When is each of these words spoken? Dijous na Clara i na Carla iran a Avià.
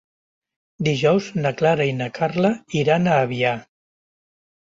Dijous 0.87 1.25
na 1.43 1.51
Clara 1.59 1.85
i 1.89 1.91
na 1.99 2.07
Carla 2.17 2.51
iran 2.81 3.05
a 3.13 3.21
Avià. 3.27 3.51